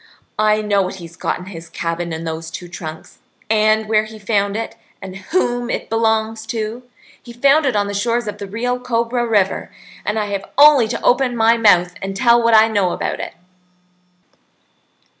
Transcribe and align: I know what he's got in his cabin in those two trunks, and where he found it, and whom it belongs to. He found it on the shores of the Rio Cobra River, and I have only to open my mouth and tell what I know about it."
I 0.39 0.63
know 0.63 0.81
what 0.81 0.95
he's 0.95 1.15
got 1.15 1.37
in 1.37 1.45
his 1.45 1.69
cabin 1.69 2.11
in 2.11 2.23
those 2.23 2.49
two 2.49 2.67
trunks, 2.67 3.19
and 3.51 3.87
where 3.87 4.05
he 4.05 4.17
found 4.17 4.57
it, 4.57 4.75
and 4.99 5.17
whom 5.17 5.69
it 5.69 5.91
belongs 5.91 6.47
to. 6.47 6.81
He 7.21 7.31
found 7.31 7.67
it 7.67 7.75
on 7.75 7.85
the 7.85 7.93
shores 7.93 8.25
of 8.27 8.39
the 8.39 8.47
Rio 8.47 8.79
Cobra 8.79 9.27
River, 9.27 9.71
and 10.03 10.17
I 10.17 10.25
have 10.31 10.49
only 10.57 10.87
to 10.87 11.01
open 11.03 11.37
my 11.37 11.55
mouth 11.55 11.93
and 12.01 12.15
tell 12.17 12.41
what 12.41 12.55
I 12.55 12.67
know 12.67 12.93
about 12.93 13.19
it." 13.19 13.35